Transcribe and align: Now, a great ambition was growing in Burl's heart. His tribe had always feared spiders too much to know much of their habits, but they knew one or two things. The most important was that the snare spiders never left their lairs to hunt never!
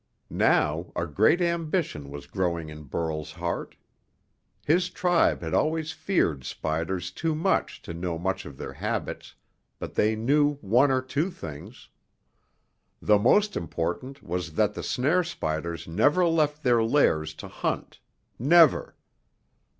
Now, 0.31 0.91
a 0.95 1.05
great 1.05 1.41
ambition 1.41 2.09
was 2.09 2.25
growing 2.25 2.69
in 2.69 2.85
Burl's 2.85 3.33
heart. 3.33 3.75
His 4.65 4.89
tribe 4.89 5.41
had 5.43 5.53
always 5.53 5.91
feared 5.91 6.43
spiders 6.43 7.11
too 7.11 7.35
much 7.35 7.83
to 7.83 7.93
know 7.93 8.17
much 8.17 8.47
of 8.47 8.57
their 8.57 8.73
habits, 8.73 9.35
but 9.77 9.93
they 9.93 10.15
knew 10.15 10.55
one 10.55 10.89
or 10.89 11.03
two 11.03 11.29
things. 11.29 11.89
The 12.99 13.19
most 13.19 13.55
important 13.55 14.23
was 14.23 14.53
that 14.53 14.73
the 14.73 14.81
snare 14.81 15.23
spiders 15.23 15.87
never 15.87 16.25
left 16.25 16.63
their 16.63 16.81
lairs 16.83 17.35
to 17.35 17.47
hunt 17.47 17.99
never! 18.39 18.95